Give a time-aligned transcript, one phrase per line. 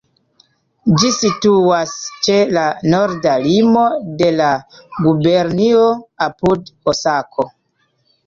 [1.01, 1.91] Ĝi situas
[2.27, 2.63] ĉe la
[2.93, 3.83] norda limo
[4.23, 4.49] de la
[5.03, 5.83] gubernio,
[6.29, 7.47] apud Osako.